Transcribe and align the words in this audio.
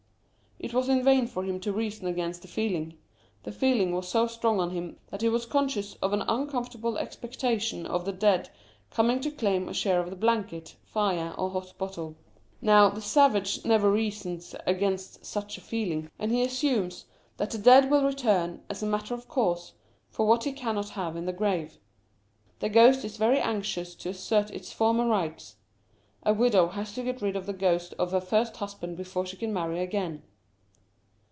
It 0.63 0.75
was 0.75 0.89
in 0.89 1.03
vain 1.03 1.25
for 1.25 1.41
him 1.43 1.59
to 1.61 1.73
reason 1.73 2.05
against 2.05 2.43
the 2.43 2.47
feeling; 2.47 2.95
the 3.41 3.51
feeling 3.51 3.93
was 3.95 4.07
so 4.07 4.27
strong 4.27 4.59
on 4.59 4.69
him 4.69 4.99
that 5.09 5.23
he 5.23 5.27
was 5.27 5.47
conscious 5.47 5.95
of 6.03 6.13
an 6.13 6.21
uncomfortable 6.21 6.99
expectation 6.99 7.87
of 7.87 8.05
the 8.05 8.11
dead 8.11 8.51
coming 8.91 9.19
to 9.21 9.31
claim 9.31 9.67
a 9.67 9.73
share 9.73 9.99
of 9.99 10.11
the 10.11 10.15
blanket, 10.15 10.75
fire, 10.83 11.33
or 11.35 11.49
hot 11.49 11.73
bottle. 11.79 12.15
Now 12.61 12.89
the 12.91 13.01
savage 13.01 13.65
never 13.65 13.91
reasons 13.91 14.53
against 14.67 15.25
such 15.25 15.57
a 15.57 15.61
feeling, 15.61 16.11
and 16.19 16.31
he 16.31 16.43
assumes 16.43 17.05
that 17.37 17.49
the 17.49 17.57
dead 17.57 17.89
will 17.89 18.05
return, 18.05 18.61
as 18.69 18.83
a 18.83 18.85
matter 18.85 19.15
of 19.15 19.27
course, 19.27 19.73
for 20.11 20.27
what 20.27 20.43
he 20.43 20.53
cannot 20.53 20.89
have 20.89 21.15
in 21.15 21.25
the 21.25 21.33
grave. 21.33 21.79
The 22.59 22.69
ghost 22.69 23.03
is 23.03 23.17
very 23.17 23.39
anxious 23.41 23.95
to 23.95 24.09
assert 24.09 24.51
its 24.51 24.71
former 24.71 25.07
rights. 25.07 25.55
A 26.21 26.35
widow 26.35 26.67
has 26.67 26.93
to 26.93 27.03
get 27.03 27.19
rid 27.23 27.35
of 27.35 27.47
the 27.47 27.51
ghost 27.53 27.95
of 27.97 28.11
her 28.11 28.19
6 28.21 28.27
The 28.29 28.35
Meaning 28.35 28.35
of 28.35 28.35
Mourning 28.35 28.45
first 28.45 28.57
husband 28.57 28.97
before 28.97 29.25
she 29.25 29.37
can 29.37 29.51
marry 29.53 29.79
again. 29.79 30.21